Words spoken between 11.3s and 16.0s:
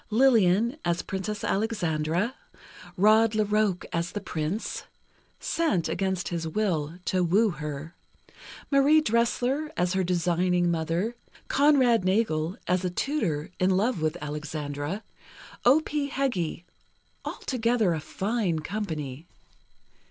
Conrad Nagel, as a tutor, in love with Alexandra; O.